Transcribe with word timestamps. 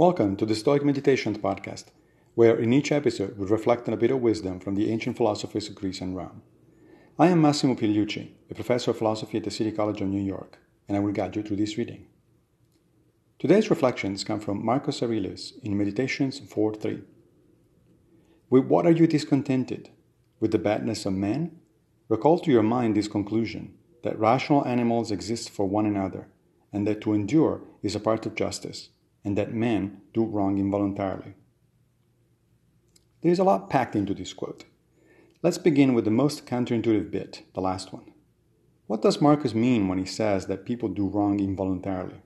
Welcome 0.00 0.36
to 0.36 0.46
the 0.46 0.54
Stoic 0.54 0.82
Meditations 0.82 1.36
podcast, 1.36 1.88
where 2.34 2.56
in 2.56 2.72
each 2.72 2.90
episode 2.90 3.36
we 3.36 3.44
reflect 3.44 3.86
on 3.86 3.92
a 3.92 3.98
bit 3.98 4.10
of 4.10 4.22
wisdom 4.22 4.58
from 4.58 4.74
the 4.74 4.90
ancient 4.90 5.18
philosophers 5.18 5.68
of 5.68 5.74
Greece 5.74 6.00
and 6.00 6.16
Rome. 6.16 6.40
I 7.18 7.26
am 7.26 7.42
Massimo 7.42 7.74
Pigliucci, 7.74 8.30
a 8.50 8.54
professor 8.54 8.92
of 8.92 8.96
philosophy 8.96 9.36
at 9.36 9.44
the 9.44 9.50
City 9.50 9.70
College 9.70 10.00
of 10.00 10.08
New 10.08 10.22
York, 10.22 10.58
and 10.88 10.96
I 10.96 11.00
will 11.00 11.12
guide 11.12 11.36
you 11.36 11.42
through 11.42 11.58
this 11.58 11.76
reading. 11.76 12.06
Today's 13.38 13.68
reflections 13.68 14.24
come 14.24 14.40
from 14.40 14.64
Marcus 14.64 15.02
Aurelius 15.02 15.52
in 15.62 15.76
Meditations 15.76 16.40
4.3. 16.40 17.02
With 18.48 18.64
what 18.64 18.86
are 18.86 18.92
you 18.92 19.06
discontented? 19.06 19.90
With 20.40 20.52
the 20.52 20.58
badness 20.58 21.04
of 21.04 21.12
men? 21.12 21.60
Recall 22.08 22.38
to 22.38 22.50
your 22.50 22.62
mind 22.62 22.96
this 22.96 23.06
conclusion 23.06 23.74
that 24.02 24.18
rational 24.18 24.66
animals 24.66 25.10
exist 25.10 25.50
for 25.50 25.66
one 25.66 25.84
another, 25.84 26.28
and 26.72 26.86
that 26.86 27.02
to 27.02 27.12
endure 27.12 27.60
is 27.82 27.94
a 27.94 28.00
part 28.00 28.24
of 28.24 28.34
justice 28.34 28.88
and 29.24 29.36
that 29.36 29.52
men 29.52 30.00
do 30.12 30.24
wrong 30.24 30.58
involuntarily. 30.58 31.34
There 33.22 33.32
is 33.32 33.38
a 33.38 33.44
lot 33.44 33.68
packed 33.68 33.94
into 33.94 34.14
this 34.14 34.32
quote. 34.32 34.64
Let's 35.42 35.58
begin 35.58 35.94
with 35.94 36.04
the 36.04 36.10
most 36.10 36.46
counterintuitive 36.46 37.10
bit, 37.10 37.42
the 37.54 37.60
last 37.60 37.92
one. 37.92 38.12
What 38.86 39.02
does 39.02 39.20
Marcus 39.20 39.54
mean 39.54 39.88
when 39.88 39.98
he 39.98 40.04
says 40.04 40.46
that 40.46 40.64
people 40.64 40.88
do 40.88 41.06
wrong 41.06 41.38
involuntarily? 41.38 42.22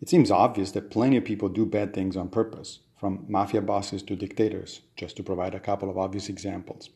It 0.00 0.08
seems 0.08 0.30
obvious 0.30 0.72
that 0.72 0.90
plenty 0.90 1.16
of 1.16 1.24
people 1.24 1.48
do 1.48 1.64
bad 1.64 1.94
things 1.94 2.16
on 2.16 2.28
purpose, 2.28 2.80
from 2.96 3.24
mafia 3.28 3.62
bosses 3.62 4.02
to 4.02 4.16
dictators, 4.16 4.82
just 4.96 5.16
to 5.16 5.22
provide 5.22 5.54
a 5.54 5.60
couple 5.60 5.88
of 5.88 5.96
obvious 5.96 6.28
examples. 6.28 6.90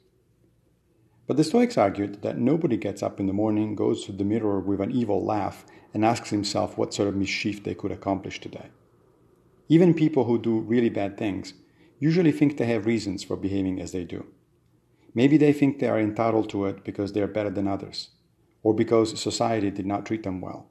But 1.27 1.37
the 1.37 1.45
Stoics 1.45 1.79
argued 1.79 2.23
that 2.23 2.39
nobody 2.39 2.77
gets 2.77 3.03
up 3.03 3.19
in 3.19 3.27
the 3.27 3.33
morning, 3.33 3.75
goes 3.75 4.05
to 4.05 4.13
the 4.13 4.25
mirror 4.25 4.61
with 4.61 4.81
an 4.81 4.93
evil 4.93 5.25
laugh, 5.25 5.65
and 5.95 6.05
asks 6.05 6.31
himself 6.31 6.77
what 6.77 6.95
sort 6.95 7.09
of 7.09 7.17
mischief 7.17 7.65
they 7.65 7.75
could 7.75 7.91
accomplish 7.91 8.41
today. 8.41 8.69
Even 9.69 9.95
people 9.95 10.25
who 10.25 10.39
do 10.39 10.61
really 10.61 10.89
bad 10.89 11.19
things 11.19 11.55
usually 11.99 12.33
think 12.33 12.57
they 12.57 12.67
have 12.67 12.87
reasons 12.87 13.25
for 13.25 13.37
behaving 13.37 13.81
as 13.81 13.93
they 13.93 14.05
do. 14.05 14.27
Maybe 15.15 15.37
they 15.37 15.53
think 15.53 15.79
they 15.79 15.89
are 15.89 15.99
entitled 15.99 16.51
to 16.51 16.67
it 16.67 16.85
because 16.85 17.13
they 17.13 17.23
are 17.23 17.27
better 17.27 17.51
than 17.51 17.67
others, 17.67 18.11
or 18.63 18.75
because 18.75 19.21
society 19.21 19.71
did 19.71 19.87
not 19.87 20.05
treat 20.05 20.23
them 20.23 20.41
well. 20.41 20.69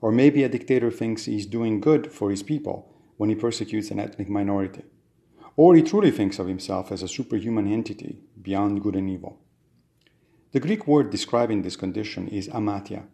Or 0.00 0.12
maybe 0.12 0.44
a 0.44 0.48
dictator 0.48 0.90
thinks 0.90 1.24
he's 1.24 1.46
doing 1.46 1.80
good 1.80 2.12
for 2.12 2.30
his 2.30 2.42
people 2.42 2.94
when 3.16 3.30
he 3.30 3.34
persecutes 3.34 3.90
an 3.90 3.98
ethnic 3.98 4.28
minority. 4.28 4.84
Or 5.56 5.74
he 5.74 5.82
truly 5.82 6.12
thinks 6.12 6.38
of 6.38 6.46
himself 6.46 6.92
as 6.92 7.02
a 7.02 7.08
superhuman 7.08 7.66
entity 7.72 8.20
beyond 8.40 8.82
good 8.82 8.94
and 8.94 9.10
evil. 9.10 9.40
The 10.52 10.60
Greek 10.60 10.86
word 10.86 11.10
describing 11.10 11.62
this 11.62 11.76
condition 11.76 12.28
is 12.28 12.48
amathia, 12.48 13.06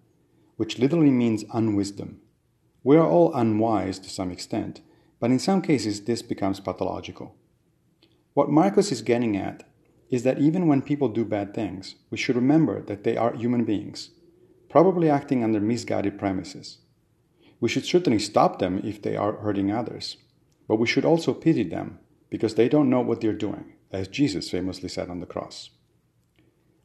which 0.56 0.78
literally 0.78 1.10
means 1.10 1.44
unwisdom. 1.52 2.20
We 2.82 2.96
are 2.96 3.08
all 3.08 3.32
unwise 3.32 3.98
to 4.00 4.10
some 4.10 4.30
extent, 4.30 4.82
but 5.20 5.30
in 5.30 5.38
some 5.38 5.62
cases 5.62 6.02
this 6.02 6.22
becomes 6.22 6.60
pathological. 6.60 7.34
What 8.34 8.50
Marcus 8.50 8.90
is 8.90 9.02
getting 9.02 9.36
at 9.36 9.68
is 10.10 10.22
that 10.22 10.38
even 10.38 10.66
when 10.66 10.82
people 10.82 11.08
do 11.08 11.24
bad 11.24 11.54
things, 11.54 11.94
we 12.10 12.18
should 12.18 12.36
remember 12.36 12.82
that 12.82 13.04
they 13.04 13.16
are 13.16 13.32
human 13.32 13.64
beings, 13.64 14.10
probably 14.68 15.08
acting 15.08 15.42
under 15.42 15.60
misguided 15.60 16.18
premises. 16.18 16.78
We 17.60 17.68
should 17.68 17.84
certainly 17.86 18.18
stop 18.18 18.58
them 18.58 18.80
if 18.84 19.00
they 19.00 19.16
are 19.16 19.36
hurting 19.36 19.72
others, 19.72 20.16
but 20.68 20.76
we 20.76 20.86
should 20.86 21.04
also 21.04 21.32
pity 21.32 21.62
them 21.62 21.98
because 22.28 22.56
they 22.56 22.68
don't 22.68 22.90
know 22.90 23.00
what 23.00 23.20
they're 23.20 23.32
doing, 23.32 23.74
as 23.92 24.08
Jesus 24.08 24.50
famously 24.50 24.88
said 24.88 25.08
on 25.08 25.20
the 25.20 25.26
cross. 25.26 25.70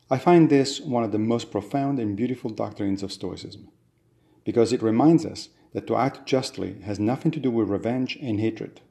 I 0.09 0.17
find 0.17 0.49
this 0.49 0.79
one 0.79 1.03
of 1.03 1.11
the 1.11 1.19
most 1.19 1.51
profound 1.51 1.99
and 1.99 2.15
beautiful 2.15 2.49
doctrines 2.49 3.03
of 3.03 3.11
Stoicism, 3.11 3.69
because 4.43 4.71
it 4.71 4.81
reminds 4.81 5.25
us 5.25 5.49
that 5.73 5.87
to 5.87 5.95
act 5.95 6.25
justly 6.25 6.79
has 6.81 6.99
nothing 6.99 7.31
to 7.31 7.39
do 7.39 7.51
with 7.51 7.69
revenge 7.69 8.17
and 8.21 8.39
hatred. 8.39 8.81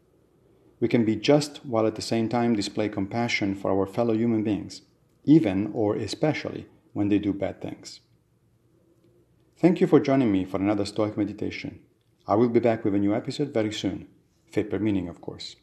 We 0.81 0.89
can 0.89 1.05
be 1.05 1.17
just 1.17 1.65
while 1.65 1.87
at 1.87 1.97
the 1.97 2.03
same 2.03 2.29
time 2.29 2.55
display 2.55 2.89
compassion 2.89 3.55
for 3.55 3.71
our 3.71 3.87
fellow 3.87 4.15
human 4.15 4.45
beings, 4.45 4.83
even 5.25 5.71
or 5.73 5.97
especially 5.97 6.67
when 6.93 7.09
they 7.09 7.19
do 7.19 7.33
bad 7.33 7.61
things. 7.61 8.01
Thank 9.57 9.81
you 9.81 9.89
for 9.89 9.99
joining 9.99 10.31
me 10.31 10.45
for 10.45 10.59
another 10.59 10.85
Stoic 10.85 11.17
meditation. 11.17 11.81
I 12.29 12.37
will 12.37 12.49
be 12.49 12.61
back 12.61 12.85
with 12.85 12.95
a 12.95 12.99
new 12.99 13.15
episode 13.15 13.53
very 13.53 13.73
soon, 13.73 14.07
fit 14.51 14.71
per 14.71 14.79
meaning, 14.79 15.09
of 15.09 15.21
course. 15.21 15.57